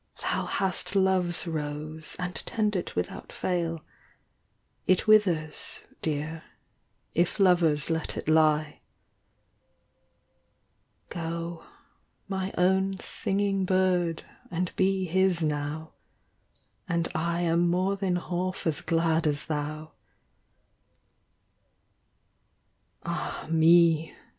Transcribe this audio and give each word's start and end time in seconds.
Thou 0.19 0.45
hast 0.47 0.95
Love's 0.95 1.45
rose, 1.45 2.15
and 2.17 2.33
tend 2.35 2.75
it 2.75 2.95
without 2.95 3.31
fail; 3.31 3.83
It 4.87 5.05
withers, 5.05 5.81
dear, 6.01 6.41
if 7.13 7.39
lovers 7.39 7.91
let 7.91 8.17
it 8.17 8.27
lie. 8.27 8.81
Go, 11.09 11.63
my 12.27 12.51
own 12.57 12.97
singing 12.97 13.63
bird, 13.63 14.23
and 14.49 14.75
be 14.75 15.05
his 15.05 15.43
now; 15.43 15.93
And 16.89 17.07
I 17.13 17.41
am 17.41 17.69
more 17.69 17.95
than 17.95 18.15
half 18.15 18.65
as 18.65 18.81
glad 18.81 19.27
as 19.27 19.45
thou. 19.45 19.91
Ah 23.05 23.47
me 23.51 24.15